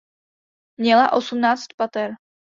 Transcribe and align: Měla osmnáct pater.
Měla 0.79 1.11
osmnáct 1.17 1.73
pater. 1.77 2.11